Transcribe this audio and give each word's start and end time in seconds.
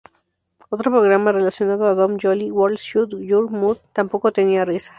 Otro 0.69 0.89
programa 0.89 1.31
relacionado 1.31 1.85
a 1.85 1.93
Dom 1.93 2.17
Joly, 2.19 2.49
World 2.49 2.79
Shut 2.79 3.11
Your 3.19 3.51
Mouth, 3.51 3.77
tampoco 3.93 4.31
tenía 4.31 4.65
risas. 4.65 4.89